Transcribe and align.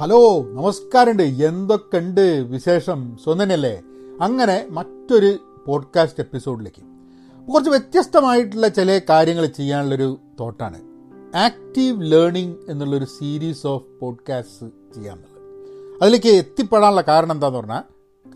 Hello 0.00 0.42
നമസ്കാരമുണ്ട്. 0.42 1.22
എന്തൊക്കെയുണ്ട് 1.22 2.20
വിശേഷം? 2.20 3.16
സ്വന്തനല്ലേ 3.24 3.82
അങ്ങനെ 4.20 4.66
മറ്റൊരു 4.70 5.38
പോഡ്കാസ്റ്റ് 5.66 6.20
എപ്പിസോഡിലേക്ക് 6.20 6.82
കുറച്ച് 7.52 7.70
വ്യത്യസ്തമായിട്ടുള്ള 7.70 8.68
ചില 8.68 9.00
കാര്യങ്ങൾ 9.10 9.46
ചെയ്യാനുള്ളൊരു 9.46 10.18
തോട്ടാണ്. 10.40 10.80
ആക്റ്റീവ് 11.36 12.12
ലേണിംഗ് 12.12 12.56
എന്നുള്ളൊരു 12.68 13.04
സീരീസ് 13.04 13.66
ഓഫ് 13.66 13.84
പോഡ്കാസ്റ്റ് 14.00 14.94
ചെയ്യാമെന്നുള്ളത് 14.94 16.02
അതിലേക്ക് 16.02 16.28
എത്തിപ്പെടാനുള്ള 16.28 17.00
കാരണം 17.00 17.32
എന്താന്ന് 17.32 17.58
പറഞ്ഞാൽ 17.58 17.82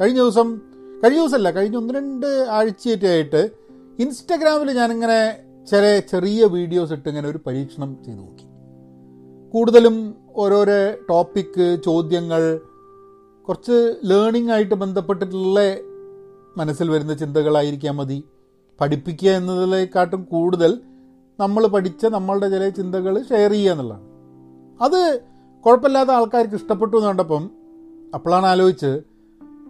കഴിഞ്ഞ 0.01 0.19
ദിവസം 0.19 0.61
കഴിഞ്ഞ 1.05 1.19
ദിവസമല്ല 1.21 1.51
കഴിഞ്ഞ 1.51 1.77
ഒന്ന് 1.77 1.95
രണ്ട് 1.95 2.47
ആഴ്ചയായിട്ട് 2.51 3.51
ഇൻസ്റ്റഗ്രാമിൽ 3.99 4.71
ഞാനിങ്ങനെ 4.71 5.39
ചില 5.71 6.01
ചെറിയ 6.11 6.45
വീഡിയോസ് 6.45 6.93
ഇട്ട് 6.93 7.09
ഇങ്ങനെ 7.09 7.29
ഒരു 7.29 7.39
പരീക്ഷണം 7.47 8.05
ചെയ്തു 8.05 8.19
നോക്കി. 8.19 8.45
കൂടുതലും 9.53 10.15
ഓരോരോ 10.37 10.97
ടോപ്പിക്ക് 11.11 11.79
ചോദ്യങ്ങൾ 11.85 12.61
കുറച്ച് 13.49 13.95
ലേണിംഗ് 14.05 14.53
ആയിട്ട് 14.53 14.75
ബന്ധപ്പെട്ടിട്ടുള്ള 14.75 15.61
മനസ്സിൽ 16.57 16.91
വരുന്ന 16.91 17.15
ചിന്തകളായിരിക്കാൻ 17.15 17.97
മതി. 17.97 18.25
പഠിപ്പിക്കുക 18.81 19.31
എന്നതിലേക്കാട്ടും 19.31 20.25
കൂടുതൽ 20.25 20.81
നമ്മൾ 21.41 21.67
പഠിച്ച 21.67 22.07
നമ്മളുടെ 22.07 22.49
ചില 22.49 22.69
ചിന്തകൾ 22.69 23.23
ഷെയർ 23.23 23.51
ചെയ്യുക 23.51 23.73
എന്നുള്ളതാണ്. 23.73 24.05
അത് 24.83 25.21
കുഴപ്പമില്ലാത്ത 25.67 26.11
ആൾക്കാർക്ക് 26.11 26.55
ഇഷ്ടപ്പെട്ടു 26.55 26.97
എന്ന് 26.97 27.09
കണ്ടപ്പം 27.09 27.51
അപ്പോഴാണ് 28.15 28.47
ആലോചിച്ച് 28.47 29.01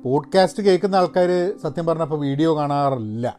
പോഡ്കാസ്റ്റ് 0.04 0.62
കേൾക്കുന്ന 0.62 0.96
ആൾക്കാർ 0.96 1.54
സത്യം 1.62 1.86
പറഞ്ഞപ്പോൾ 1.86 2.20
വീഡിയോ 2.20 2.56
കാണാറില്ല. 2.56 3.38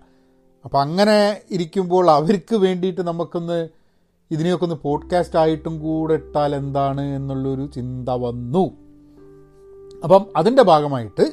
അപ്പം 0.66 0.82
അങ്ങനെ 0.82 1.42
ഇരിക്കുമ്പോൾ 1.52 2.12
അവർക്ക് 2.12 2.56
വേണ്ടിയിട്ട് 2.56 3.02
നമുക്കൊന്ന് 3.02 3.70
ഇതിനെയൊക്കെ 4.32 4.66
ഒന്ന് 4.66 4.76
പോഡ്കാസ്റ്റ് 4.76 5.40
ആയിട്ടും 5.40 5.80
കൂടെ 5.80 6.14
ഇട്ടാൽ 6.14 6.56
എന്താണ് 6.56 7.02
എന്നുള്ളൊരു 7.02 7.66
ചിന്ത 7.66 8.10
വന്നു. 8.10 8.72
അപ്പം 10.04 10.26
അതിന്റെ 10.36 10.64
ഭാഗമായിട്ട് 10.64 11.32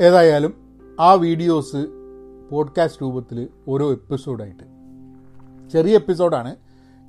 ഏതായാലും 0.00 0.54
ആ 1.00 1.12
വീഡിയോസ് 1.12 1.86
പോഡ്കാസ്റ്റ് 2.50 3.02
രൂപത്തിൽ 3.02 3.48
ഓരോ 3.68 3.92
എപ്പിസോഡായിട്ട് 3.92 4.64
ചെറിയ 5.70 5.94
എപ്പിസോഡാണ് 5.94 6.56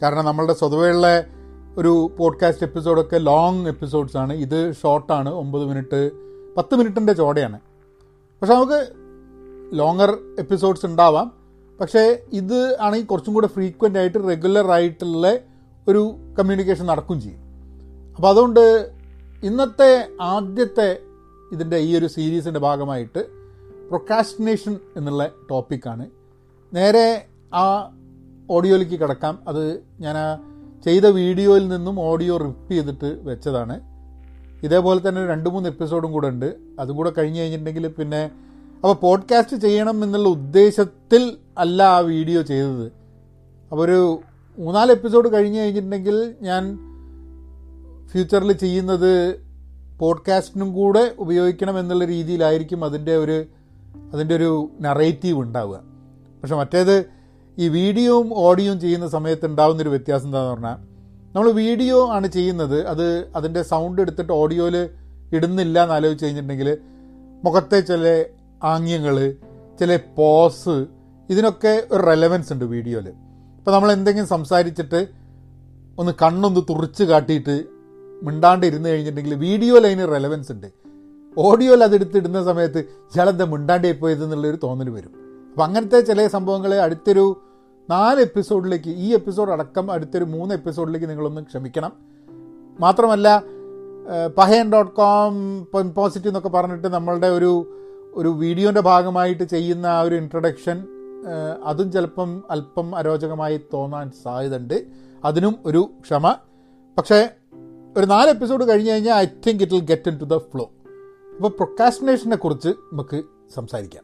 കാരണം 0.01 0.25
നമ്മളുടെ 0.25 0.53
സ്വതവേയുള്ള 0.53 1.07
ഒരു 1.77 2.11
പോഡ്കാസ്റ്റ് 2.17 2.63
എപ്പിസോഡൊക്കെ 2.63 3.17
ലോങ് 3.17 3.67
എപ്പിസോഡ്സാണ് 3.67 4.33
ഇത് 4.33 4.73
ഷോർട്ടാണ് 4.83 5.29
ഒമ്പത് 5.29 5.65
മിനിറ്റ് 5.65 6.11
പത്ത് 6.57 6.75
മിനിറ്റിന്റെ 6.75 7.13
ചോടയാണ്. 7.13 7.59
പക്ഷെ 8.41 8.53
നമുക്ക് 8.53 8.87
ലോങ്ങർ 9.77 10.17
എപ്പിസോഡ്സ് 10.39 10.85
ഉണ്ടാവാം. 10.85 11.38
പക്ഷേ 11.79 12.03
ഇത് 12.39 12.59
ആണെങ്കിൽ 12.85 13.07
കുറച്ചും 13.07 13.33
കൂടെ 13.33 13.47
ഫ്രീക്വന്റ് 13.47 13.99
ആയിട്ട് 13.99 14.19
റെഗുലർ 14.31 14.67
ആയിട്ടുള്ള 14.77 15.27
ഒരു 15.87 16.01
കമ്മ്യൂണിക്കേഷൻ 16.39 16.85
നടക്കും 16.85 17.17
ചെയ്യും. 17.21 17.41
അപ്പോൾ 18.15 18.29
അതുകൊണ്ട് 18.29 18.65
ഇന്നത്തെ 19.43 19.91
ആദ്യത്തെ 20.33 20.89
ഇതിന്റെ 21.53 21.77
ഈ 21.87 21.91
ഒരു 21.99 22.07
സീരീസിന്റെ 22.15 22.59
ഭാഗമായിട്ട് 22.59 23.21
പ്രൊക്കാസ്റ്റിനേഷൻ 23.91 24.73
എന്നുള്ള 24.97 25.23
ടോപ്പിക്കാണ് 25.49 26.05
നേരെ 26.73 27.07
ആ 27.61 27.65
ഓഡിയോയിലേക്ക് 28.49 28.97
കിടക്കാം. 29.03 29.35
അത് 29.47 29.63
ഞാൻ 30.05 30.17
ആ 30.17 30.27
ചെയ്ത 30.85 31.05
വീഡിയോയിൽ 31.21 31.65
നിന്നും 31.73 31.95
ഓഡിയോ 32.09 32.35
റിപ്പ് 32.43 32.73
ചെയ്തിട്ട് 32.73 33.09
വെച്ചതാണ്. 33.29 33.75
ഇതേപോലെ 34.65 34.99
തന്നെ 35.07 35.21
രണ്ട് 35.31 35.49
മൂന്ന് 35.49 35.67
എപ്പിസോഡും 35.69 36.11
കൂടെ 36.11 36.27
ഉണ്ട്. 36.33 36.49
അതും 36.79 36.95
കൂടെ 36.99 37.11
കഴിഞ്ഞ് 37.17 37.39
കഴിഞ്ഞിട്ടുണ്ടെങ്കിൽ 37.41 37.87
പിന്നെ 37.99 38.21
അപ്പോൾ 38.79 38.93
പോഡ്കാസ്റ്റ് 38.93 39.57
ചെയ്യണം 39.57 40.03
എന്നുള്ള 40.03 40.29
ഉദ്ദേശത്തിൽ 40.29 41.37
അല്ല 41.57 41.83
ആ 41.83 41.99
വീഡിയോ 41.99 42.41
ചെയ്തത്. 42.41 42.91
അപ്പോൾ 43.71 43.85
ഒരു 43.85 44.21
മൂന്നാൽ 44.59 44.91
എപ്പിസോഡ് 44.91 45.33
കഴിഞ്ഞ് 45.33 45.59
കഴിഞ്ഞിട്ടുണ്ടെങ്കിൽ 45.59 46.35
ഞാൻ 46.41 46.79
ഫ്യൂച്ചറിൽ 48.07 48.53
ചെയ്യുന്നത് 48.53 49.41
പോഡ്കാസ്റ്റിനും 49.99 50.73
കൂടെ 50.73 51.15
ഉപയോഗിക്കണം 51.19 51.79
എന്നുള്ള 51.79 52.05
രീതിയിലായിരിക്കും 52.05 52.85
അതിന്റെ 52.85 53.17
ഒരു 53.17 53.45
അതിന്റെ 54.13 54.35
ഒരു 54.35 54.71
നറേറ്റീവ് 54.81 55.39
ഉണ്ടാവുക. 55.39 55.79
പക്ഷെ 56.41 56.55
മറ്റേത് 56.55 57.05
ഈ 57.57 57.69
വീഡിയോയും 57.69 58.33
ഓഡിയോയും 58.33 58.79
ചെയ്യുന്ന 58.79 59.07
സമയത്ത് 59.07 59.45
ഉണ്ടാകുന്നൊരു 59.45 59.89
വ്യത്യാസം 59.89 60.25
എന്താണെന്ന് 60.25 60.53
പറഞ്ഞാൽ 60.53 60.77
നമ്മൾ 61.35 61.51
വീഡിയോ 61.51 62.09
ആണ് 62.09 62.27
ചെയ്യുന്നത്. 62.27 62.87
അത് 62.87 63.27
അതിന്റെ 63.35 63.61
സൗണ്ട് 63.61 64.01
എടുത്തിട്ട് 64.01 64.33
ഓഡിയോയിൽ 64.33 64.89
ഇടുന്നില്ല 65.33 65.83
എന്ന് 65.83 65.95
ആലോചിച്ച് 65.95 66.25
കഴിഞ്ഞിട്ടുണ്ടെങ്കിൽ 66.25 66.77
മുഖത്തെ 67.43 67.79
ചില 67.79 68.25
ആംഗ്യങ്ങൾ 68.63 69.35
ചില 69.79 69.99
പോസ് 70.15 70.85
ഇതിനൊക്കെ 71.29 71.87
ഒരു 71.91 72.03
റെലവൻസ് 72.03 72.53
ഉണ്ട് 72.53 72.65
വീഡിയോയിൽ 72.65 73.07
ഇപ്പോൾ 73.09 73.71
നമ്മൾ 73.71 73.91
എന്തെങ്കിലും 73.91 74.27
സംസാരിച്ചിട്ട് 74.27 75.07
ഒന്ന് 75.99 76.11
കണ്ണൊന്ന് 76.21 76.61
തുറിച്ച് 76.69 77.03
കാട്ടിയിട്ട് 77.03 77.65
മിണ്ടാണ്ട് 78.23 78.65
ഇരുന്ന് 78.65 78.89
കഴിഞ്ഞിട്ടുണ്ടെങ്കിൽ 78.89 79.35
വീഡിയോയിൽ 79.35 79.87
അതിന് 79.87 80.07
റെലവൻസ് 80.11 80.51
ഉണ്ട്. 80.51 80.67
ഓഡിയോയിൽ 81.37 81.83
അതെടുത്ത് 81.83 82.17
ഇടുന്ന 82.17 82.43
സമയത്ത് 82.43 82.79
ഇയാളെന്താ 82.79 83.45
മിണ്ടാണ്ടേ 83.45 83.91
പോയത് 83.91 84.23
എന്നുള്ളൊരു 84.23 84.59
തോന്നൽ 84.63 84.89
വരും. 84.89 85.11
അപ്പം 85.51 85.63
അങ്ങനത്തെ 85.63 85.99
ചില 85.99 86.27
സംഭവങ്ങൾ 86.27 86.75
അടുത്തൊരു 86.75 87.41
നാല് 87.89 88.19
എപ്പിസോഡിലേക്ക് 88.19 88.89
ഈ 88.89 89.13
എപ്പിസോഡ് 89.13 89.51
അടക്കം 89.51 89.91
അടുത്തൊരു 89.91 90.23
മൂന്ന് 90.23 90.55
എപ്പിസോഡിലേക്ക് 90.55 91.09
നിങ്ങളൊന്ന് 91.09 91.41
ക്ഷമിക്കണം. 91.41 91.91
മാത്രമല്ല 92.79 93.43
പഹയൻ 94.37 94.69
ഡോട്ട് 94.69 94.91
കോം 94.91 95.93
പോസിറ്റീവ് 95.93 96.27
എന്നൊക്കെ 96.27 96.49
പറഞ്ഞിട്ട് 96.49 96.87
നമ്മളുടെ 96.87 97.27
ഒരു 97.27 97.78
ഒരു 98.15 98.29
വീഡിയോന്റെ 98.29 98.81
ഭാഗമായിട്ട് 98.81 99.43
ചെയ്യുന്ന 99.43 99.85
ആ 99.85 100.01
ഒരു 100.01 100.15
ഇൻട്രഡക്ഷൻ 100.15 100.83
അതും 101.63 101.91
ചിലപ്പം 101.91 102.43
അല്പം 102.51 102.95
അരോചകമായി 102.95 103.61
തോന്നാൻ 103.73 104.11
സാധ്യതയുണ്ട്. 104.23 104.85
അതിനും 105.25 105.55
ഒരു 105.65 105.91
ക്ഷമ. 106.01 106.35
പക്ഷേ 106.97 107.29
ഒരു 107.97 108.05
നാല് 108.05 108.29
എപ്പിസോഡ് 108.29 108.69
കഴിഞ്ഞ് 108.69 108.91
കഴിഞ്ഞാൽ 108.91 109.15
I 109.15 109.25
think 109.25 109.63
it 109.63 109.73
will 109.73 109.85
get 109.85 110.09
into 110.17 110.23
the 110.23 110.37
flow 110.37 110.71
അപ്പോൾ 111.35 111.49
പ്രൊക്കാസ്റ്റിനേഷനെ 111.49 112.35
കുറിച്ച് 112.35 112.69
നമുക്ക് 112.69 113.23
സംസാരിക്കാം. 113.55 114.03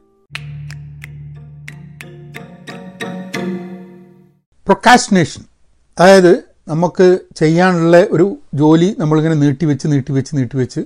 പ്രൊക്കാസ്റ്റിനേഷൻ 4.65 5.43
അതായത് 5.99 6.43
നമുക്ക് 6.67 7.19
ചെയ്യാനുള്ള 7.35 8.07
ഒരു 8.11 8.37
ജോലി 8.53 8.95
നമ്മളിങ്ങനെ 8.99 9.35
നീട്ടിവെച്ച് 9.35 9.87
നീട്ടിവെച്ച് 9.87 10.35
നീട്ടിവെച്ച് 10.35 10.81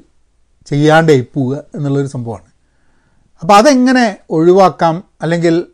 ചെയ്യാണ്ടേ 0.66 1.25
പോവുക 1.34 1.63
എന്നുള്ളൊരു 1.75 2.07
സംഭവമാണ്. 2.07 2.49
അപ്പോൾ 3.41 3.53
അതെങ്ങനെ 3.53 4.17
ഒഴിവാക്കാം? 4.29 5.03
അല്ലെങ്കിൽ 5.22 5.66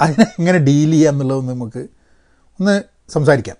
അതിനെ 0.00 0.26
എങ്ങനെ 0.38 0.58
ഡീൽ 0.58 0.90
ചെയ്യാം 0.90 1.14
എന്നുള്ളത് 1.14 1.48
നമുക്ക് 1.48 1.82
ഒന്ന് 2.60 2.82
സംസാരിക്കാം. 3.12 3.56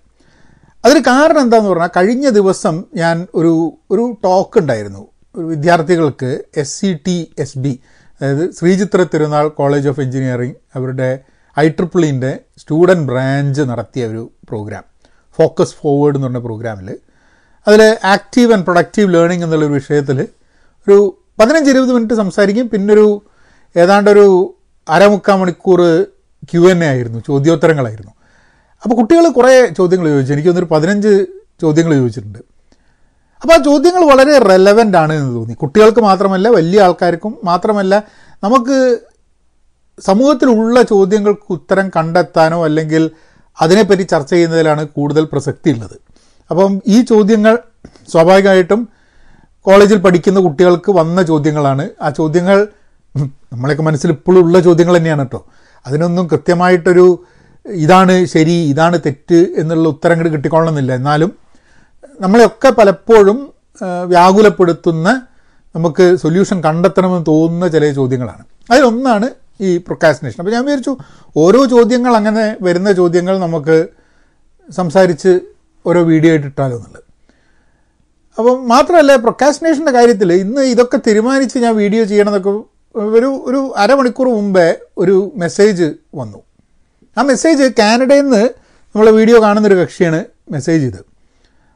അതിന് 0.85 0.99
കാരണം 0.99 1.41
എന്താണെന്ന് 1.41 1.69
പറഞ്ഞാൽ 1.69 1.91
കഴിഞ്ഞ 1.97 2.29
ദിവസം 2.29 2.83
ഞാൻ 2.95 3.27
ഒരു 3.35 3.77
ഒരു 3.91 4.17
ടോക്ക് 4.23 4.59
ഉണ്ടായിരുന്നു. 4.59 5.07
ഒരു 5.37 5.45
വിദ്യാർത്ഥികൾക്ക് 5.45 6.43
S 6.57 6.81
C 6.81 6.99
T 7.07 7.33
S 7.39 7.57
B 7.57 7.79
അതായത് 8.21 8.51
ശ്രീചിത്ര 8.51 9.05
തിരുനാൾ 9.13 9.47
കോളേജ് 9.47 9.89
ഓഫ് 9.89 10.01
എഞ്ചിനീയറിംഗ് 10.01 10.55
അവരുടെ 10.75 11.19
ഐ 11.59 11.69
ട്രിപ്പിളിന്റെ 11.69 12.39
സ്റ്റുഡന്റ് 12.57 13.07
ബ്രാഞ്ച് 13.07 13.61
നടത്തിയ 13.61 14.05
ഒരു 14.07 14.31
പ്രോഗ്രാം 14.49 14.83
ഫോക്കസ് 15.39 15.75
ഫോർവേഡ് 15.81 16.15
എന്ന് 16.15 16.27
പറഞ്ഞ 16.27 16.37
പ്രോഗ്രാമിൽ 16.37 16.89
അതിൽ 17.67 17.97
ആക്റ്റീവ് 18.03 18.53
ആൻഡ് 18.53 18.63
പ്രൊഡക്റ്റീവ് 18.63 19.13
ലേണിംഗ് 19.13 19.43
എന്നുള്ളൊരു 19.43 19.73
വിഷയത്തിൽ 19.73 20.27
ഒരു 20.87 21.17
പതിനഞ്ച് 21.39 21.69
ഇരുപത് 21.69 21.93
മിനിറ്റ് 21.93 22.13
സംസാരിക്കും. 22.13 22.69
പിന്നൊരു 22.69 23.21
ഏതാണ്ടൊരു 23.75 24.55
അരമുക്കാൽ 24.89 25.35
മണിക്കൂർ 25.35 25.81
ക്യു 26.51 26.61
എൻ 26.61 26.83
എ 26.83 26.87
ആയിരുന്നു 26.87 27.19
ചോദ്യോത്തരങ്ങളായിരുന്നു. 27.27 28.11
അപ്പോൾ 28.83 28.95
കുട്ടികൾ 28.95 29.29
കുറേ 29.29 29.67
ചോദ്യങ്ങൾ 29.67 30.07
ചോദിച്ചു. 30.07 30.33
എനിക്ക് 30.33 30.49
തോന്നുന്നൊരു 30.49 30.73
പതിനഞ്ച് 30.75 31.25
ചോദ്യങ്ങൾ 31.61 31.93
ചോദിച്ചിട്ടുണ്ട്. 31.93 32.39
അപ്പോൾ 33.41 33.53
ആ 33.53 33.57
ചോദ്യങ്ങൾ 33.57 34.03
വളരെ 34.05 34.37
റെലവന്റ് 34.37 34.97
ആണ് 34.97 35.13
എന്ന് 35.13 35.35
തോന്നി. 35.35 35.53
കുട്ടികൾക്ക് 35.53 35.99
മാത്രമല്ല 35.99 36.47
വലിയ 36.49 36.81
ആൾക്കാർക്കും 36.81 37.37
മാത്രമല്ല 37.43 38.03
നമുക്ക് 38.43 38.99
സമൂഹത്തിലുള്ള 40.01 40.81
ചോദ്യങ്ങൾക്ക് 40.81 41.53
ഉത്തരം 41.53 41.91
കണ്ടെത്താനോ 41.95 42.65
അല്ലെങ്കിൽ 42.65 43.11
അതിനെപ്പറ്റി 43.61 44.03
ചർച്ച 44.03 44.29
ചെയ്യുന്നതിലാണ് 44.29 44.87
കൂടുതൽ 44.87 45.23
പ്രസക്തി 45.31 45.69
ഉള്ളത്. 45.69 45.97
അപ്പം 46.51 46.81
ഈ 46.87 47.01
ചോദ്യങ്ങൾ 47.01 47.57
സ്വാഭാവികമായിട്ടും 48.11 48.89
കോളേജിൽ 49.61 49.97
പഠിക്കുന്ന 49.97 50.39
കുട്ടികൾക്ക് 50.39 50.91
വന്ന 50.91 51.21
ചോദ്യങ്ങളാണ്. 51.21 51.89
ആ 52.01 52.09
ചോദ്യങ്ങൾ 52.09 52.67
നമ്മളെയൊക്കെ 53.53 53.83
മനസ്സിൽ 53.87 54.09
ഇപ്പോഴും 54.15 54.39
ഉള്ള 54.45 54.59
ചോദ്യങ്ങൾ 54.67 54.95
തന്നെയാണ് 54.97 55.23
കേട്ടോ. 55.25 55.39
അതിനൊന്നും 55.87 56.25
കൃത്യമായിട്ടൊരു 56.31 57.05
ഇതാണ് 57.65 58.13
ശരി 58.33 58.55
ഇതാണ് 58.71 58.97
തെറ്റ് 59.05 59.39
എന്നുള്ള 59.61 59.85
ഉത്തരം 59.95 60.17
കൂടി 60.19 60.29
കിട്ടിക്കൊള്ളണമെന്നില്ല. 60.35 60.91
എന്നാലും 60.99 61.31
നമ്മളെയൊക്കെ 62.23 62.69
പലപ്പോഴും 62.79 63.37
വ്യാകുലപ്പെടുത്തുന്ന 64.13 65.07
നമുക്ക് 65.75 66.05
സൊല്യൂഷൻ 66.23 66.57
കണ്ടെത്തണമെന്ന് 66.65 67.25
തോന്നുന്ന 67.29 67.67
ചില 67.75 67.91
ചോദ്യങ്ങളാണ്. 67.99 68.43
അതിലൊന്നാണ് 68.71 69.27
ഈ 69.67 69.69
പ്രൊക്കാസിനേഷൻ 69.87 70.37
അപ്പോൾ 70.41 70.53
ഞാൻ 70.55 70.63
വിചാരിച്ചു 70.67 70.93
ഓരോ 71.43 71.61
ചോദ്യങ്ങൾ 71.73 72.13
അങ്ങനെ 72.19 72.45
വരുന്ന 72.67 72.89
ചോദ്യങ്ങൾ 72.99 73.35
നമുക്ക് 73.45 73.77
സംസാരിച്ച് 74.69 75.31
ഓരോ 75.85 76.01
വീഡിയോ 76.11 76.31
ആയിട്ട് 76.33 76.47
ഇട്ടാലോ 76.51 76.75
എന്നുള്ളത്. 76.77 77.01
അപ്പം 78.37 78.55
മാത്രമല്ല 78.73 79.15
പ്രൊക്കാസിനേഷന്റെ 79.23 79.93
കാര്യത്തിൽ 79.97 80.29
ഇന്ന് 80.43 80.61
ഇതൊക്കെ 80.73 80.97
തീരുമാനിച്ച് 81.07 81.57
ഞാൻ 81.65 81.73
വീഡിയോ 81.81 82.03
ചെയ്യണമെന്നൊക്കെ 82.11 82.53
ഒരു 82.95 83.29
ഒരു 83.49 83.59
അരമണിക്കൂർ 83.83 84.27
മുമ്പേ 84.37 84.67
ഒരു 85.01 85.15
മെസ്സേജ് 85.43 85.87
വന്നു. 86.19 86.39
ആ 87.17 87.21
മെസ്സേജ് 87.31 87.65
കാനഡയിൽ 87.79 88.25
നിന്ന് 88.25 88.43
നമ്മളെ 88.95 89.11
വീഡിയോ 89.19 89.37
കാണുന്നൊരു 89.45 89.77
കക്ഷിയാണ് 89.81 90.19
മെസ്സേജ് 90.55 90.83
ചെയ്ത് 90.85 91.01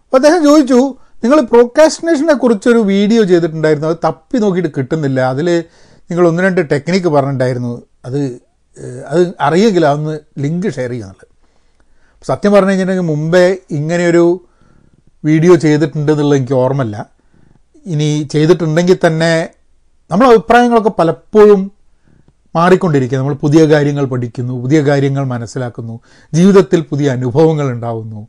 അപ്പോൾ 0.05 0.17
അദ്ദേഹം 0.19 0.41
ചോദിച്ചു 0.47 0.79
നിങ്ങൾ 1.23 1.39
പ്രോക്കാസ്റ്റിനേഷനെ 1.51 2.35
കുറിച്ചൊരു 2.43 2.81
വീഡിയോ 2.93 3.21
ചെയ്തിട്ടുണ്ടായിരുന്നു 3.31 3.87
അത് 3.91 3.99
തപ്പി 4.07 4.37
നോക്കിയിട്ട് 4.43 4.71
കിട്ടുന്നില്ല. 4.77 5.19
അതിൽ 5.33 5.47
നിങ്ങൾ 6.09 6.23
ഒന്ന് 6.27 6.41
രണ്ട് 6.43 6.61
ടെക്നിക്ക് 6.73 7.09
പറഞ്ഞിട്ടുണ്ടായിരുന്നു. 7.15 7.73
അത് 8.07 8.19
അത് 9.11 9.21
അറിയെങ്കിൽ 9.45 9.83
അതൊന്ന് 9.89 10.15
ലിങ്ക് 10.43 10.67
ഷെയർ 10.75 10.91
ചെയ്യുന്നുള്ളത് 10.91 11.27
സത്യം 12.25 12.51
പറഞ്ഞു 12.55 12.71
കഴിഞ്ഞിട്ടുണ്ടെങ്കിൽ 12.71 13.09
മുമ്പേ 13.13 13.45
ഇങ്ങനെയൊരു 13.77 14.25
വീഡിയോ 15.23 15.53
ചെയ്തിട്ടുണ്ട് 15.65 16.11
എന്നുള്ളത് 16.11 16.37
എനിക്ക് 16.39 16.55
ഓർമ്മല്ല 16.63 16.97
ഇനി 17.85 18.09
ചെയ്തിട്ടുണ്ടെങ്കിൽ 18.33 18.97
തന്നെ 19.05 19.31
നമ്മളെ 20.11 20.29
അഭിപ്രായങ്ങളൊക്കെ 20.29 20.91
പലപ്പോഴും 20.99 21.71
മാറിക്കൊണ്ടിരിക്കുക 22.55 23.17
നമ്മൾ 23.17 23.33
പുതിയ 23.33 23.65
കാര്യങ്ങൾ 23.65 24.05
പഠിക്കുന്നു 24.05 24.61
പുതിയ 24.61 24.81
കാര്യങ്ങൾ 24.81 25.25
മനസ്സിലാക്കുന്നു 25.25 25.99
ജീവിതത്തിൽ 26.33 26.81
പുതിയ 26.81 27.09
അനുഭവങ്ങൾ 27.09 27.71
ഉണ്ടാവുന്നു. 27.71 28.27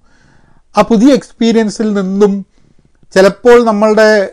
ആ 0.79 0.83
പുതിയ 0.83 1.13
എക്സ്പീരിയൻസിൽ 1.13 1.93
നിന്നും 1.93 2.47
ചിലപ്പോൾ 3.15 3.65
നമ്മളുടെ 3.65 4.31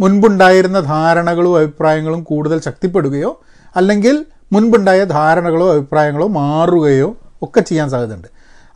മുൻപുണ്ടായിരുന്ന 0.00 0.80
ധാരണകളും 0.80 1.56
അഭിപ്രായങ്ങളും 1.56 2.22
കൂടുതൽ 2.22 2.60
ശക്തിപ്പെടുകയോ 2.60 3.40
അല്ലെങ്കിൽ 3.76 4.26
മുൻപുണ്ടായ 4.52 5.04
ധാരണകളോ 5.04 5.74
അഭിപ്രായങ്ങളോ 5.74 6.26
മാറുകയോ 6.28 7.16
ഒക്കെ 7.42 7.60
ചെയ്യാൻ 7.60 7.90
സാധ്യതയുണ്ട്. 7.90 8.28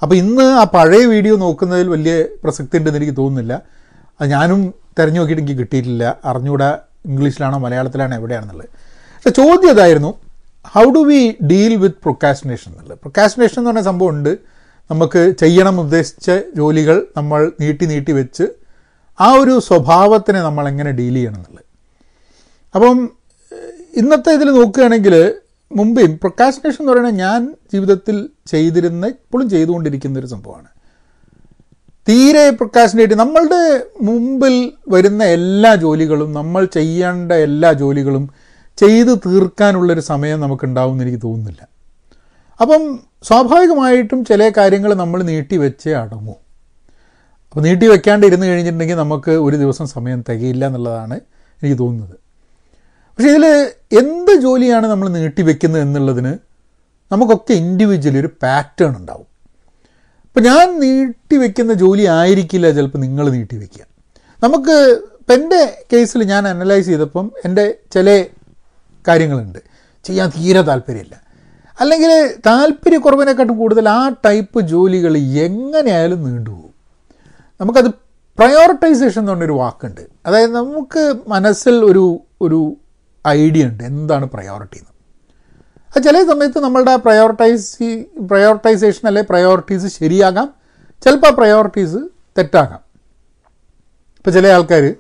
അപ്പോൾ 0.03 0.15
ഇന്ന് 0.15 0.43
ആ 0.43 0.65
പഴയ 0.65 1.07
വീഡിയോ 1.07 1.37
നോക്കുന്നതിൽ 1.37 1.89
വലിയ 1.89 2.25
പ്രസക്തി 2.45 2.79
ഉണ്ടെന്ന് 2.79 2.99
എനിക്ക് 2.99 3.17
തോന്നുന്നില്ല. 3.17 3.63
അത് 4.21 4.31
ഞാനും 4.31 4.75
തിരഞ്ഞു 4.99 5.19
നോക്കിയിട്ട് 5.19 5.43
എനിക്ക് 5.43 5.59
കിട്ടിയിട്ടില്ല. 5.59 6.17
അറിഞ്ഞുകൂടാ 6.25 6.79
ഇംഗ്ലീഷിലാണോ 7.05 7.59
മലയാളത്തിലാണോ 7.59 8.17
എവിടെയാണെന്നുള്ളത്. 8.17 8.69
പക്ഷെ 9.15 9.31
ചോദ്യം 9.31 9.71
അതായിരുന്നു 9.71 10.15
how 10.77 10.85
do 10.91 10.99
we 10.99 11.37
deal 11.47 11.77
with 11.77 11.97
procrastination 12.03 12.73
എന്നുള്ളത്. 12.73 12.99
പ്രൊക്കാസ്റ്റിനേഷൻ 12.99 13.61
എന്ന് 13.61 13.71
പറഞ്ഞ 13.71 13.85
സംഭവം 13.85 14.11
ഉണ്ട് 14.11 14.39
നമുക്ക് 14.91 15.35
ചെയ്യണം 15.41 15.81
ഉദ്ദേശിച്ച 15.81 16.31
ജോലികൾ 16.57 17.07
നമ്മൾ 17.17 17.53
നീട്ടി 17.61 17.87
നീട്ടി 17.87 18.13
വെച്ച് 18.13 18.43
ആ 19.21 19.33
ഒരു 19.33 19.59
സ്വഭാവത്തിനെ 19.59 20.41
നമ്മൾ 20.41 20.69
എങ്ങനെ 20.69 20.91
ഡീൽ 20.91 21.15
ചെയ്യണം 21.15 21.37
എന്നുള്ളത്. 21.37 21.65
അപ്പം 22.75 22.99
ഇന്നത്തെ 23.97 24.31
ഇതിൽ 24.31 24.51
നോക്കുകയാണെങ്കിൽ 24.51 25.35
മുമ്പേയും 25.73 26.17
പ്രൊക്കാസ്റ്റിനേഷൻ 26.17 26.83
എന്ന് 26.83 26.93
പറയുന്നത് 26.93 27.15
ഞാൻ 27.15 27.55
ജീവിതത്തിൽ 27.73 28.29
ചെയ്തിരുന്ന 28.47 29.07
ഇപ്പോഴും 29.07 29.51
ചെയ്തുകൊണ്ടിരിക്കുന്ന 29.51 30.19
ഒരു 30.19 30.27
സംഭവമാണ്. 30.27 30.69
തീരെ 32.11 32.51
പ്രൊക്കാസിനേറ്റ് 32.51 33.15
നമ്മളുടെ 33.15 33.87
മുമ്പിൽ 34.03 34.73
വരുന്ന 34.89 35.25
എല്ലാ 35.25 35.75
ജോലികളും 35.75 36.33
നമ്മൾ 36.33 36.65
ചെയ്യേണ്ട 36.65 37.33
എല്ലാ 37.33 37.73
ജോലികളും 37.73 38.31
ചെയ്ത് 38.77 39.19
തീർക്കാനുള്ളൊരു 39.27 40.01
സമയം 40.01 40.41
നമുക്കുണ്ടാവും 40.41 40.93
എന്ന് 40.93 41.05
എനിക്ക് 41.05 41.23
തോന്നുന്നില്ല. 41.27 41.69
അപ്പം 42.61 42.99
സ്വാഭാവികമായിട്ടും 43.23 44.25
ചില 44.25 44.49
കാര്യങ്ങൾ 44.57 44.95
നമ്മൾ 44.95 45.23
നീട്ടി 45.23 45.57
വെച്ചേ 45.57 45.93
അടങ്ങൂ. 45.93 46.35
അപ്പോൾ 47.49 47.61
നീട്ടി 47.61 47.87
വെക്കാണ്ട് 47.87 48.27
ഇരുന്ന് 48.27 48.47
കഴിഞ്ഞിട്ടുണ്ടെങ്കിൽ 48.47 48.97
നമുക്ക് 48.97 49.31
ഒരു 49.31 49.57
ദിവസം 49.57 49.87
സമയം 49.87 50.21
തികയില്ല 50.21 50.67
എന്നുള്ളതാണ് 50.67 51.21
എനിക്ക് 51.63 51.79
തോന്നുന്നത്. 51.79 52.17
പക്ഷേ 53.19 53.31
ഇതിൽ 53.31 53.73
എന്ത് 53.99 54.41
ജോലിയാണ് 54.41 54.87
നമ്മൾ 54.87 55.09
നീട്ടി 55.09 55.43
വെക്കുന്നത് 55.43 55.83
എന്നുള്ളതിന് 55.83 56.39
നമുക്കൊക്കെ 57.13 57.53
ഇൻഡിവിജ്വലി 57.53 58.19
ഒരു 58.19 58.31
പാറ്റേൺ 58.43 58.97
ഉണ്ടാവും. 58.97 59.30
ഇപ്പം 60.31 60.43
ഞാൻ 60.43 60.81
നീട്ടി 60.81 61.37
വെക്കുന്ന 61.37 61.73
ജോലി 61.73 62.03
ആയിരിക്കില്ല 62.03 62.71
ചിലപ്പോൾ 62.71 62.99
നിങ്ങൾ 62.99 63.31
നീട്ടി 63.31 63.57
വെക്കുക. 63.57 63.85
നമുക്ക് 64.45 65.01
ഇപ്പം 65.21 65.35
എന്റെ 65.35 65.87
കേസിൽ 65.93 66.23
ഞാൻ 66.23 66.49
അനലൈസ് 66.49 66.87
ചെയ്തപ്പം 66.87 67.33
എന്റെ 67.45 67.75
ചില 67.93 68.25
കാര്യങ്ങളുണ്ട്. 69.09 69.59
ചെയ്യാൻ 70.05 70.29
തീരെ 70.29 70.63
താല്പര്യമില്ല. 70.63 71.21
അല്ലെങ്കിൽ 71.81 72.35
താല്പര്യക്കുറവിനെക്കാട്ടും 72.47 73.59
കൂടുതൽ 73.59 73.89
ആ 73.89 74.09
ടൈപ്പ് 74.09 74.61
ജോലികൾ 74.61 75.17
എങ്ങനെയായാലും 75.17 76.25
നീണ്ടുപോകും. 76.25 76.75
നമുക്കത് 77.61 77.89
പ്രയോറിറ്റൈസേഷൻ 78.39 79.21
എന്ന് 79.21 79.33
പറഞ്ഞൊരു 79.33 79.53
വാക്കുണ്ട്. 79.53 80.01
അതായത് 80.27 80.55
നമുക്ക് 80.55 81.15
മനസ്സിൽ 81.29 81.75
ഒരു 81.75 82.21
ഒരു 82.41 82.77
ഐഡിയ 83.29 83.65
ഉണ്ട്. 83.65 83.85
എന്താണ് 83.85 84.27
പ്രയോറിറ്റി 84.27 84.79
എന്ന്. 84.79 85.00
ചില 85.99 86.23
സമയത്ത് 86.23 86.59
നമ്മളുടെ 86.59 86.97
പ്രയോറിറ്റൈസ് 86.97 88.05
പ്രയോറിറ്റൈസേഷൻ 88.21 89.09
അല്ലെ 89.09 89.23
പ്രയോറിറ്റീസ് 89.23 89.99
ശരിയാകാം. 89.99 90.55
ചിലപ്പോൾ 91.05 91.31
പ്രയോറിറ്റീസ് 91.31 91.97
തെറ്റാകാം. 92.39 92.79
ഇപ്പോൾ 94.19 94.31
ചില 94.31 94.47
ആൾക്കാർ 94.47 94.95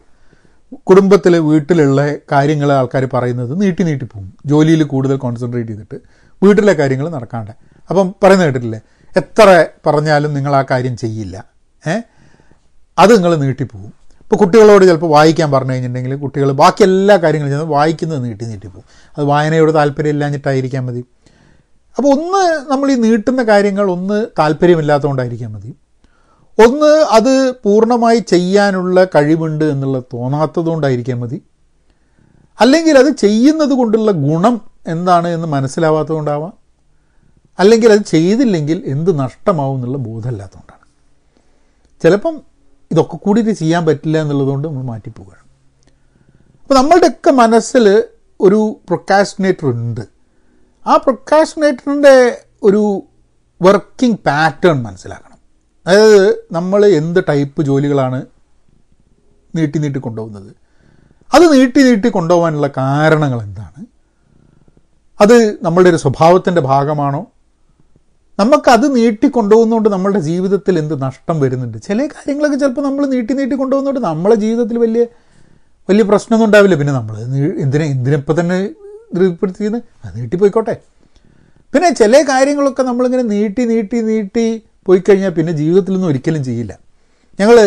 കുടുംബത്തിൽ 0.75 1.37
വീട്ടിലുള്ള 1.37 2.15
കാര്യങ്ങൾ 2.33 2.73
ആൾക്കാർ 2.73 3.09
പറയുന്നത് 3.13 3.61
നീട്ടി 3.61 3.83
നീട്ടി 3.83 4.05
പോകും. 4.05 4.35
ജോലിയിൽ 4.47 4.83
കൂടുതൽ 4.83 5.17
കോൺസെൻട്രേറ്റ് 5.17 5.69
ചെയ്തിട്ട് 5.69 6.01
വീട്ടിലെ 6.43 6.73
കാര്യങ്ങൾ 6.73 7.09
നടക്കാണ്ട്. 7.09 7.51
അപ്പം 7.91 8.15
പറയുന്ന 8.23 8.45
കേട്ടിട്ടില്ലേ? 8.45 8.81
എത്ര 9.17 9.67
പറഞ്ഞാലും 9.87 10.35
നിങ്ങൾ 10.35 10.57
ആ 10.57 10.65
കാര്യം 10.71 10.97
ചെയ്യില്ല. 10.97 11.45
ഏ? 11.89 12.01
അത് 12.99 13.17
നിങ്ങൾ 13.17 13.37
നീട്ടിപ്പോവും 13.37 14.00
ഇപ്പോൾ 14.31 14.45
കുട്ടികളോട് 14.45 14.85
ചിലപ്പോൾ 14.85 15.11
വായിക്കാൻ 15.11 15.53
പറഞ്ഞു 15.53 15.73
കഴിഞ്ഞിട്ടുണ്ടെങ്കിൽ 15.73 16.15
കുട്ടികൾ 16.15 16.53
ബാക്കി 16.53 16.83
എല്ലാ 16.83 17.17
കാര്യങ്ങളും 17.17 17.53
ചെന്ന് 17.53 17.65
വായിക്കുന്നത് 17.65 18.25
നീട്ടി 18.25 18.45
നീട്ടി 18.45 18.67
പോകും. 18.67 18.85
അത് 19.19 19.25
വായനയോട് 19.25 19.75
താല്പര്യം 19.75 20.11
ഇല്ലാഞ്ഞിട്ടായിരിക്കാൻ 20.11 20.87
മതി. 20.87 21.05
അപ്പോൾ 21.97 22.09
ഒന്ന് 22.09 22.73
നമ്മൾ 22.73 22.91
ഈ 22.91 22.95
നീട്ടുന്ന 22.95 23.43
കാര്യങ്ങൾ 23.43 23.91
ഒന്ന് 23.91 24.27
താല്പര്യമില്ലാത്തതുകൊണ്ടായിരിക്കാൻ 24.39 25.53
മതി. 25.53 25.75
ഒന്ന് 26.67 27.05
അത് 27.11 27.51
പൂർണമായി 27.51 28.19
ചെയ്യാനുള്ള 28.19 29.05
കഴിവുണ്ട് 29.05 29.65
എന്നുള്ളത് 29.65 30.05
തോന്നാത്തതുകൊണ്ടായിരിക്കാൻ 30.13 31.21
മതി. 31.21 31.43
അല്ലെങ്കിൽ 32.61 32.99
അത് 32.99 33.11
ചെയ്യുന്നത് 33.17 33.71
കൊണ്ടുള്ള 33.71 34.11
ഗുണം 34.11 34.61
എന്താണ് 34.87 35.29
എന്ന് 35.29 35.47
മനസ്സിലാവാത്തതുകൊണ്ടാവാം. 35.47 36.53
അല്ലെങ്കിൽ 37.59 37.93
അത് 37.93 38.01
ചെയ്തില്ലെങ്കിൽ 38.01 38.83
എന്ത് 38.87 39.19
നഷ്ടമാവും 39.19 39.75
എന്നുള്ള 39.75 39.99
ബോധമില്ലാത്തതുകൊണ്ടാണ്. 39.99 40.81
ചിലപ്പം 42.03 42.50
ഇതൊക്കെ 42.93 43.17
കൂടിയിട്ട് 43.17 43.51
ചെയ്യാൻ 43.51 43.87
പറ്റില്ല 43.87 44.19
എന്നുള്ളതുകൊണ്ട് 44.19 44.69
നമ്മൾ 44.69 44.83
മാറ്റിപ്പോവുകയാണ്. 44.83 45.45
അപ്പോൾ 46.63 46.75
നമ്മളുടെയൊക്കെ 46.75 47.31
മനസ്സിൽ 47.31 48.05
ഒരു 48.41 48.81
പ്രൊക്കാസ്റ്റിനേറ്റർ 48.87 49.67
ഉണ്ട്. 49.67 50.01
ആ 50.87 50.97
പ്രൊക്കാസ്റ്റിനേറ്ററിന്റെ 50.97 52.45
ഒരു 52.63 53.03
വർക്കിംഗ് 53.63 54.19
പാറ്റേൺ 54.19 54.83
മനസ്സിലാക്കണം. 54.83 55.39
അതായത് 55.87 56.45
നമ്മൾ 56.53 56.87
എന്ത് 56.87 57.21
ടൈപ്പ് 57.29 57.63
ജോലികളാണ് 57.63 58.27
നീട്ടി 59.55 59.79
നീട്ടി 59.79 59.99
കൊണ്ടുപോകുന്നത്? 59.99 60.57
അത് 61.35 61.53
നീട്ടി 61.53 61.83
നീട്ടി 61.83 62.09
കൊണ്ടുപോകാനുള്ള 62.09 62.71
കാരണങ്ങൾ 62.77 63.43
എന്താണ്? 63.43 63.87
അത് 65.21 65.65
നമ്മളുടെ 65.65 65.91
ഒരു 65.91 65.97
സ്വഭാവത്തിന്റെ 65.97 66.61
ഭാഗമാണോ? 66.61 67.27
നമുക്കത് 68.41 68.87
നീട്ടി 68.99 69.29
കൊണ്ടുപോകുന്നതുകൊണ്ട് 69.37 69.89
നമ്മളുടെ 69.95 70.21
ജീവിതത്തിൽ 70.29 70.75
എന്ത് 70.83 70.95
നഷ്ടം 71.07 71.37
വരുന്നുണ്ട്? 71.43 71.79
ചില 71.89 71.99
കാര്യങ്ങളൊക്കെ 72.15 72.59
ചിലപ്പോൾ 72.63 72.85
നമ്മൾ 72.89 73.03
നീട്ടി 73.15 73.33
നീട്ടി 73.41 73.55
കൊണ്ടുപോകുന്നതുകൊണ്ട് 73.63 74.07
നമ്മളെ 74.11 74.37
ജീവിതത്തിൽ 74.45 74.77
വലിയ 74.85 75.03
വലിയ 75.89 76.05
പ്രശ്നമൊന്നും 76.11 76.47
ഉണ്ടാവില്ല. 76.49 76.75
പിന്നെ 76.81 76.93
നമ്മൾ 76.99 77.17
എന്തിനെ 77.65 77.85
എന്തിനിപ്പോൾ 77.95 78.35
തന്നെ 78.41 78.59
ദൃഢപ്പെടുത്തിയത് 79.15 79.79
അത് 80.05 80.13
നീട്ടിപ്പോയിക്കോട്ടെ. 80.19 80.75
പിന്നെ 81.75 81.89
ചില 82.01 82.15
കാര്യങ്ങളൊക്കെ 82.31 82.83
നമ്മളിങ്ങനെ 82.91 83.25
നീട്ടി 83.35 83.63
നീട്ടി 83.73 83.99
നീട്ടി 84.11 84.47
പോയി 84.87 85.01
കഴിഞ്ഞാൽ 85.09 85.33
പിന്നെ 85.39 85.53
ജീവിതത്തിലൊന്നും 85.63 86.09
ഒരിക്കലും 86.13 86.45
ചെയ്യില്ല. 86.49 86.73
ഞങ്ങൾ 87.41 87.59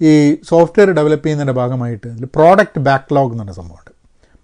ഈ 0.00 0.10
സോഫ്റ്റ്വെയർ 0.50 0.90
ഡെവലപ്പ് 0.98 1.24
ചെയ്യുന്നതിന്റെ 1.24 1.56
ഭാഗമായിട്ട് 1.60 2.08
പ്രോഡക്റ്റ് 2.36 2.80
ബാക്ക്ലോഗ് 2.88 3.34
എന്ന് 3.34 3.56
സംഭവമുണ്ട്. 3.60 3.91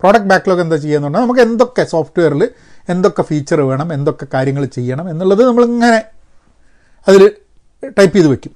പ്രോഡക്റ്റ് 0.00 0.28
ബാക്ക്ലോഗ് 0.28 0.60
എന്താ 0.60 0.76
പറഞ്ഞാൽ 0.76 1.08
നമുക്ക് 1.10 1.40
എന്തൊക്കെ 1.40 1.84
സോഫ്റ്റ്വെയറിൽ 1.84 2.42
എന്തൊക്കെ 2.88 3.22
ഫീച്ചർ 3.22 3.60
വേണം 3.60 3.92
എന്തൊക്കെ 3.92 4.26
കാര്യങ്ങൾ 4.34 4.64
ചെയ്യണം 4.64 5.10
എന്നുള്ളത് 5.10 5.46
നമ്മളിങ്ങനെ 5.46 6.00
അതിൽ 7.08 7.22
ടൈപ്പ് 7.98 8.14
ചെയ്ത് 8.16 8.28
വെക്കും. 8.28 8.52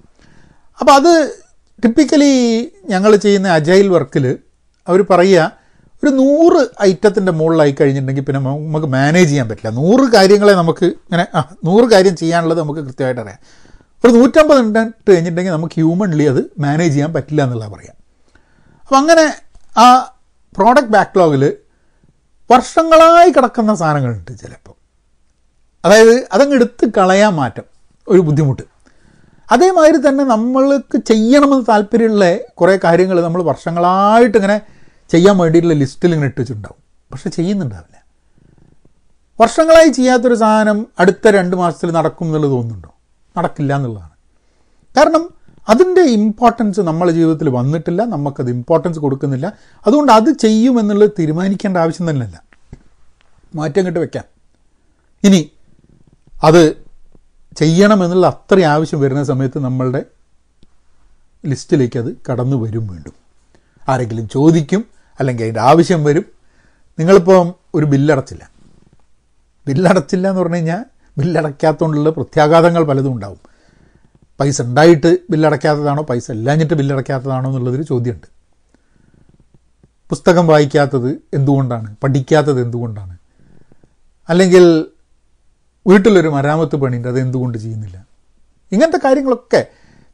അപ്പോൾ 0.80 0.92
അത് 0.92 1.40
ടിപ്പിക്കലി 1.84 2.30
ഞങ്ങൾ 2.88 3.16
ചെയ്യുന്ന 3.16 3.48
അജൈൽ 3.48 3.88
വർക്കിൽ 3.88 4.38
അവർ 4.86 5.02
പറയുക 5.10 5.62
ഒരു 6.02 6.10
നൂറ് 6.10 6.68
ഐറ്റത്തിന്റെ 6.82 7.32
മുകളിലായി 7.32 7.76
കഴിഞ്ഞിട്ടുണ്ടെങ്കിൽ 7.80 8.24
പിന്നെ 8.24 8.40
നമുക്ക് 8.40 8.86
മാനേജ് 8.86 9.28
ചെയ്യാൻ 9.28 9.48
പറ്റില്ല. 9.48 9.70
നൂറ് 9.70 10.12
കാര്യങ്ങളെ 10.12 10.52
നമുക്ക് 10.52 10.84
ഇങ്ങനെ 10.84 11.26
ആ 11.34 11.40
നൂറ് 11.64 11.84
കാര്യം 11.92 12.16
ചെയ്യാനുള്ളത് 12.16 12.58
നമുക്ക് 12.58 12.80
കൃത്യമായിട്ട് 12.80 13.20
അറിയാം. 13.20 13.38
ഒരു 14.04 14.12
നൂറ്റമ്പത് 14.12 14.60
ഇട്ട് 14.60 15.10
കഴിഞ്ഞിട്ടുണ്ടെങ്കിൽ 15.10 15.52
നമുക്ക് 15.52 15.74
ഹ്യൂമൺലി 15.74 16.24
അത് 16.24 16.40
മാനേജ് 16.58 16.92
ചെയ്യാൻ 16.92 17.12
പറ്റില്ല 17.12 17.42
എന്നുള്ളതാണ് 17.42 17.74
പറയാം. 17.74 17.96
അപ്പം 18.84 18.98
അങ്ങനെ 18.98 19.24
ആ 19.78 19.86
പ്രോഡക്റ്റ് 20.58 20.90
ബാക്ക്ലോഗിൽ 20.90 21.56
വർഷങ്ങളായി 22.50 23.30
കിടക്കുന്ന 23.30 23.74
സാധനങ്ങളുണ്ട് 23.74 24.38
ചിലപ്പോൾ 24.38 24.74
അതായത് 25.84 26.28
അതങ്ങ് 26.32 26.54
എടുത്ത് 26.54 26.86
കളയാൻ 26.98 27.32
മാറ്റം 27.34 27.62
ഒരു 28.08 28.20
ബുദ്ധിമുട്ട്. 28.20 28.62
അതേമാതിരി 29.52 29.96
തന്നെ 29.96 30.24
നമ്മൾക്ക് 30.24 30.98
ചെയ്യണമെന്ന് 30.98 31.64
താല്പര്യമുള്ള 31.68 32.36
കുറേ 32.36 32.78
കാര്യങ്ങൾ 32.84 33.22
നമ്മൾ 33.22 33.42
വർഷങ്ങളായിട്ട് 33.42 34.36
ഇങ്ങനെ 34.36 34.60
ചെയ്യാൻ 35.10 35.38
വേണ്ടിയിട്ടുള്ള 35.38 35.78
ലിസ്റ്റിൽ 35.78 36.12
ഇങ്ങനെ 36.12 36.28
ഇട്ട് 36.28 36.40
വെച്ചിട്ടുണ്ടാവും. 36.40 36.82
പക്ഷെ 37.12 37.30
ചെയ്യുന്നുണ്ടാവില്ല. 37.30 38.04
വർഷങ്ങളായി 39.40 39.88
ചെയ്യാത്തൊരു 39.88 40.34
സാധനം 40.34 40.86
അടുത്ത 40.98 41.28
രണ്ട് 41.28 41.56
മാസത്തിൽ 41.56 41.90
നടക്കും 41.90 42.24
എന്നുള്ളത് 42.24 42.50
തോന്നുന്നുണ്ടോ? 42.50 42.94
നടക്കില്ല 43.38 43.76
എന്നുള്ളതാണ്. 43.76 44.10
കാരണം 44.96 45.30
അതിന്റെ 45.68 46.00
ഇമ്പോർട്ടൻസ് 46.00 46.80
നമ്മളെ 46.80 47.12
ജീവിതത്തിൽ 47.12 47.48
വന്നിട്ടില്ല 47.48 48.04
നമുക്കത് 48.04 48.50
ഇമ്പോർട്ടൻസ് 48.50 48.98
കൊടുക്കുന്നില്ല. 48.98 49.52
അതുകൊണ്ട് 49.86 50.12
അത് 50.12 50.38
ചെയ്യുമെന്നുള്ളത് 50.38 51.10
തീരുമാനിക്കേണ്ട 51.18 51.76
ആവശ്യം 51.76 52.10
തന്നെയല്ല. 52.10 52.42
മാറ്റം 53.54 53.86
കിട്ടി 53.86 54.00
വെക്കാം. 54.00 54.24
ഇനി 55.24 55.50
അത് 56.44 56.76
ചെയ്യണമെന്നുള്ള 57.56 58.26
അത്രയും 58.26 58.66
ആവശ്യം 58.66 59.00
വരുന്ന 59.00 59.24
സമയത്ത് 59.24 59.58
നമ്മളുടെ 59.58 60.04
ലിസ്റ്റിലേക്ക് 61.46 61.98
അത് 61.98 62.16
കടന്നു 62.30 62.56
വരും 62.56 62.86
വീണ്ടും. 62.86 63.12
ആരെങ്കിലും 63.88 64.28
ചോദിക്കും 64.28 64.84
അല്ലെങ്കിൽ 65.18 65.42
അതിന്റെ 65.42 65.60
ആവശ്യം 65.60 66.04
വരും. 66.04 66.24
നിങ്ങളിപ്പം 66.98 67.54
ഒരു 67.74 67.86
ബില്ലടച്ചില്ല 67.86 68.50
ബില്ലടച്ചില്ല 69.66 70.28
എന്ന് 70.28 70.40
പറഞ്ഞു 70.40 70.56
കഴിഞ്ഞാൽ 70.56 70.84
ബില്ലടയ്ക്കാത്തതുകൊണ്ടുള്ള 71.18 72.10
പ്രത്യാഘാതങ്ങൾ 72.10 72.84
പലതും 72.84 73.12
ഉണ്ടാവും. 73.12 73.51
പൈസ 74.42 74.62
ഉണ്ടായിട്ട് 74.62 75.18
ബില്ലടയ്ക്കാത്തതാണോ? 75.30 76.02
പൈസ 76.02 76.30
ഇല്ലാഞ്ഞിട്ട് 76.30 76.74
ബില്ലടയ്ക്കാത്തതാണോ 76.74 77.50
എന്നുള്ളതൊരു 77.50 77.82
ചോദ്യമുണ്ട്. 77.82 78.26
പുസ്തകം 80.10 80.46
വായിക്കാത്തത് 80.46 81.10
എന്തുകൊണ്ടാണ്? 81.34 81.96
പഠിക്കാത്തത് 82.02 82.62
എന്തുകൊണ്ടാണ്? 82.62 83.16
അല്ലെങ്കിൽ 84.28 84.84
വീട്ടിലൊരു 85.86 86.28
മരാമത്ത് 86.28 86.76
പണിയുണ്ട് 86.76 87.08
അത് 87.08 87.20
എന്തുകൊണ്ട് 87.20 87.58
ചെയ്യുന്നില്ല? 87.58 88.06
ഇങ്ങനത്തെ 88.72 88.98
കാര്യങ്ങളൊക്കെ 89.04 89.66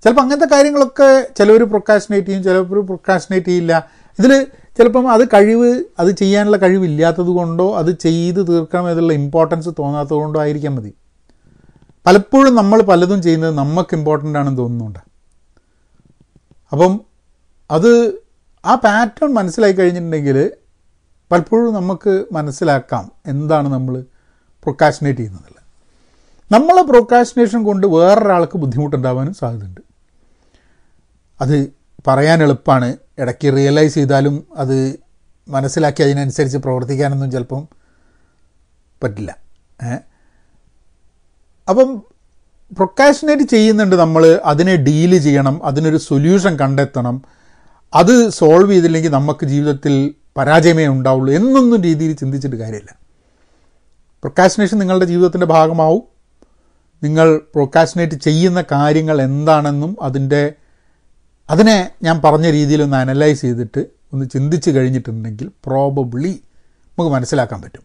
ചിലപ്പോൾ 0.04 0.22
അങ്ങനത്തെ 0.22 0.46
കാര്യങ്ങളൊക്കെ 0.46 1.28
ചിലവർ 1.38 1.62
പ്രൊക്കാഷിനേറ്റ് 1.68 2.28
ചെയ്യും 2.28 2.42
ചിലവർ 2.42 2.86
പ്രൊക്കാഷിനേറ്റ് 2.86 3.46
ചെയ്യില്ല. 3.46 3.88
ഇതിൽ 4.18 4.46
ചിലപ്പം 4.78 5.10
അത് 5.10 5.28
കഴിവ് 5.28 5.84
അത് 5.98 6.10
ചെയ്യാനുള്ള 6.10 6.56
കഴിവില്ലാത്തത് 6.56 7.26
കൊണ്ടോ 7.26 7.76
അത് 7.76 7.98
ചെയ്ത് 7.98 8.48
തീർക്കണം 8.48 8.90
എന്നുള്ള 8.90 9.12
ഇമ്പോർട്ടൻസ് 9.12 9.68
തോന്നാത്തത് 9.78 10.14
കൊണ്ടോ 10.14 10.40
മതി. 10.68 10.94
പലപ്പോഴും 12.08 12.54
നമ്മൾ 12.54 12.82
പലതും 12.82 13.22
ചെയ്യുന്നത് 13.22 13.54
നമുക്ക് 13.54 13.96
ഇമ്പോർട്ടന്റ് 13.96 14.38
ആണെന്ന് 14.38 14.58
തോന്നുന്നുണ്ട്. 14.58 14.98
അപ്പം 16.72 17.00
അത് 17.70 17.90
ആ 18.66 18.74
പാറ്റേൺ 18.74 19.34
മനസ്സിലായി 19.34 19.72
കഴിഞ്ഞിട്ടുണ്ടെങ്കിൽ 19.72 20.50
പലപ്പോഴും 21.32 21.74
നമുക്ക് 21.74 22.24
മനസ്സിലാക്കാം 22.32 23.12
എന്താണ് 23.26 23.68
നമ്മൾ 23.72 24.04
പ്രൊക്കാഷിനേറ്റ് 24.62 25.18
ചെയ്യുന്നതല്ല 25.18 25.58
നമ്മളെ 26.52 26.82
പ്രൊക്കാഷിനേഷൻ 26.82 27.64
കൊണ്ട് 27.64 27.86
വേറൊരാൾക്ക് 27.86 28.58
ബുദ്ധിമുട്ടുണ്ടാവാനും 28.58 29.34
സാധ്യതയുണ്ട്. 29.34 29.80
അത് 31.40 31.72
പറയാൻ 32.06 32.42
എളുപ്പമാണ് 32.42 32.96
ഇടയ്ക്ക് 33.18 33.56
റിയലൈസ് 33.56 33.94
ചെയ്താലും 33.94 34.46
അത് 34.56 34.98
മനസ്സിലാക്കി 35.48 36.02
അതിനനുസരിച്ച് 36.02 36.58
പ്രവർത്തിക്കാനൊന്നും 36.58 37.30
ചിലപ്പം 37.30 37.68
പറ്റില്ല. 39.02 39.36
ഏ 39.82 39.96
അപ്പം 41.68 42.02
പ്രൊക്കാഷിനേറ്റ് 42.72 43.42
ചെയ്യുന്നുണ്ട് 43.42 43.96
നമ്മൾ 43.96 44.40
അതിനെ 44.44 44.76
ഡീൽ 44.76 45.18
ചെയ്യണം 45.18 45.64
അതിനൊരു 45.64 45.96
സൊല്യൂഷൻ 45.96 46.58
കണ്ടെത്തണം. 46.58 47.22
അത് 47.94 48.28
സോൾവ് 48.28 48.72
ചെയ്തില്ലെങ്കിൽ 48.72 49.10
നമുക്ക് 49.10 49.46
ജീവിതത്തിൽ 49.46 50.14
പരാജയമേ 50.36 50.86
ഉണ്ടാവുള്ളൂ 50.86 51.34
എന്നൊന്നും 51.34 51.82
രീതിയിൽ 51.82 52.12
ചിന്തിച്ചിട്ട് 52.12 52.56
കാര്യമില്ല. 52.56 52.96
പ്രൊക്കാഷിനേഷൻ 54.22 54.78
നിങ്ങളുടെ 54.78 55.04
ജീവിതത്തിന്റെ 55.04 55.46
ഭാഗമാവും. 55.46 56.02
നിങ്ങൾ 57.02 57.40
പ്രൊക്കാഷിനേറ്റ് 57.54 58.14
ചെയ്യുന്ന 58.14 58.64
കാര്യങ്ങൾ 58.72 59.22
എന്താണെന്നും 59.22 59.96
അതിന്റെ 60.02 60.52
അതിനെ 61.50 61.90
ഞാൻ 62.02 62.20
പറഞ്ഞ 62.24 62.50
രീതിയിൽ 62.50 62.82
ഒന്ന് 62.82 62.96
അനലൈസ് 62.96 63.40
ചെയ്തിട്ട് 63.40 63.86
ഒന്ന് 64.12 64.26
ചിന്തിച്ച് 64.26 64.70
കഴിഞ്ഞിട്ടുണ്ടെങ്കിൽ 64.70 65.50
പ്രോബബ്ലി 65.66 66.42
നമുക്ക് 66.98 67.10
മനസ്സിലാക്കാൻ 67.10 67.62
പറ്റും. 67.62 67.82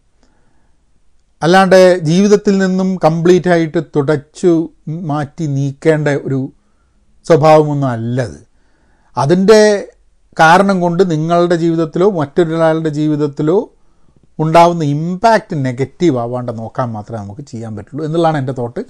അല്ലാണ്ട് 1.42 1.98
ജീവിതത്തിൽ 1.98 2.58
നിന്നും 2.58 2.98
കംപ്ലീറ്റ് 3.04 3.50
ആയിട്ട് 3.50 3.82
തുടച്ചു 3.96 4.68
മാറ്റി 4.88 5.46
നീക്കേണ്ട 5.46 6.08
ഒരു 6.08 6.52
സ്വഭാവമൊന്നും 7.26 7.88
അല്ലത്. 7.88 8.46
അതിന്റെ 9.16 9.88
കാരണം 10.40 10.80
കൊണ്ട് 10.80 11.10
നിങ്ങളുടെ 11.10 11.56
ജീവിതത്തിലോ 11.56 12.10
മറ്റൊരാളുടെ 12.10 12.88
ജീവിതത്തിലോ 12.88 13.70
ഉണ്ടാവുന്ന 14.38 14.84
ഇമ്പാക്റ്റ് 14.84 15.64
നെഗറ്റീവ് 15.64 16.18
ആവാണ്ട് 16.18 16.58
നോക്കാൻ 16.58 16.92
മാത്രമേ 16.92 17.18
നമുക്ക് 17.20 17.40
ചെയ്യാൻ 17.40 17.76
പറ്റുള്ളൂ 17.76 18.04
എന്നുള്ളതാണ് 18.04 18.38
എന്റെ 18.38 18.52
തോട്ട് 18.52 18.80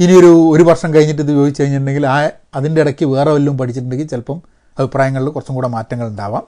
ഇനിയൊരു 0.00 0.26
ഒരു 0.26 0.62
വർഷം 0.62 0.94
കഴിഞ്ഞിട്ട് 0.94 1.22
ഇത് 1.22 1.28
ചോദിച്ചു 1.28 1.62
കഴിഞ്ഞിട്ടുണ്ടെങ്കിൽ 1.62 2.06
ആ 2.06 2.30
അതിന്റെ 2.54 2.80
ഇടയ്ക്ക് 2.80 3.06
വേറെ 3.06 3.30
വല്ലതും 3.30 3.58
പഠിച്ചിട്ടുണ്ടെങ്കിൽ 3.58 4.06
ചിലപ്പം 4.06 4.42
അഭിപ്രായങ്ങളിൽ 4.78 5.28
കുറച്ചും 5.28 5.54
കൂടെ 5.54 5.68
മാറ്റങ്ങൾ 5.68 6.08
ഉണ്ടാവാം. 6.08 6.42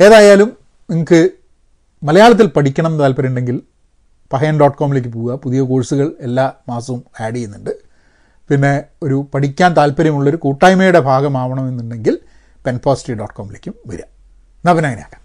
ഏതായാലും 0.00 0.56
നിങ്ങൾക്ക് 0.90 1.30
മലയാളത്തിൽ 2.02 2.46
പഠിക്കണം 2.46 2.98
താല്പര്യമുണ്ടെങ്കിൽ 2.98 3.62
പഹയൻ 4.34 4.60
ഡോട്ട് 4.60 4.78
കോമിലേക്ക് 4.78 5.08
പോവുക. 5.08 5.34
പുതിയ 5.34 5.60
കോഴ്സുകൾ 5.60 6.12
എല്ലാ 6.20 6.52
മാസവും 6.68 7.04
ആഡ് 7.20 7.34
ചെയ്യുന്നുണ്ട്. 7.34 7.70
പിന്നെ 8.50 8.84
ഒരു 9.02 9.26
പഠിക്കാൻ 9.34 9.76
താല്പര്യമുള്ളൊരു 9.76 10.36
കൂട്ടായ്മയുടെ 10.36 11.00
ഭാഗമാവണമെന്നുണ്ടെങ്കിൽ 11.00 12.18
പെൻ 12.66 12.80
പോസിറ്റീവ് 12.84 13.18
ഡോട്ട് 13.18 13.34
കോമിലേക്കും 13.34 13.74
വരിക. 13.86 15.23